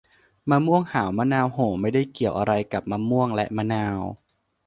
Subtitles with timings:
[0.49, 3.99] มะม่วงหาวมะนาวโห่ ไม่ได้เกี่ยวอะไรกับมะม่วงและมะนาว